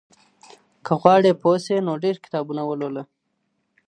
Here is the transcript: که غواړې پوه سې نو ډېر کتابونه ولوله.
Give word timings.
که 0.85 0.93
غواړې 1.01 1.31
پوه 1.41 1.57
سې 1.65 1.75
نو 1.85 1.93
ډېر 2.03 2.15
کتابونه 2.25 2.61
ولوله. 2.65 3.03